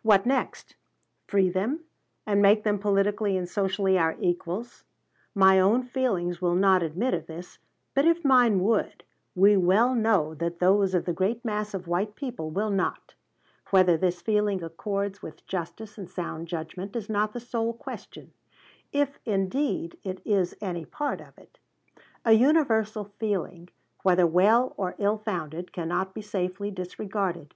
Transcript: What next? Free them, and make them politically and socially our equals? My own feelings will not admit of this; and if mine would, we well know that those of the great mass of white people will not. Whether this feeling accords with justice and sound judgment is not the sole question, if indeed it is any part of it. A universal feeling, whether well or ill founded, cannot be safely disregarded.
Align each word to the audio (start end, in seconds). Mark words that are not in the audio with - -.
What 0.00 0.24
next? 0.24 0.74
Free 1.26 1.50
them, 1.50 1.80
and 2.24 2.40
make 2.40 2.64
them 2.64 2.78
politically 2.78 3.36
and 3.36 3.46
socially 3.46 3.98
our 3.98 4.16
equals? 4.18 4.84
My 5.34 5.60
own 5.60 5.82
feelings 5.82 6.40
will 6.40 6.54
not 6.54 6.82
admit 6.82 7.12
of 7.12 7.26
this; 7.26 7.58
and 7.94 8.08
if 8.08 8.24
mine 8.24 8.60
would, 8.60 9.04
we 9.34 9.58
well 9.58 9.94
know 9.94 10.32
that 10.36 10.60
those 10.60 10.94
of 10.94 11.04
the 11.04 11.12
great 11.12 11.44
mass 11.44 11.74
of 11.74 11.86
white 11.86 12.14
people 12.14 12.48
will 12.48 12.70
not. 12.70 13.12
Whether 13.68 13.98
this 13.98 14.22
feeling 14.22 14.62
accords 14.62 15.20
with 15.20 15.46
justice 15.46 15.98
and 15.98 16.08
sound 16.08 16.48
judgment 16.48 16.96
is 16.96 17.10
not 17.10 17.34
the 17.34 17.40
sole 17.40 17.74
question, 17.74 18.32
if 18.92 19.18
indeed 19.26 19.98
it 20.02 20.22
is 20.24 20.56
any 20.62 20.86
part 20.86 21.20
of 21.20 21.36
it. 21.36 21.58
A 22.24 22.32
universal 22.32 23.04
feeling, 23.18 23.68
whether 24.04 24.26
well 24.26 24.72
or 24.78 24.94
ill 24.96 25.18
founded, 25.18 25.70
cannot 25.70 26.14
be 26.14 26.22
safely 26.22 26.70
disregarded. 26.70 27.52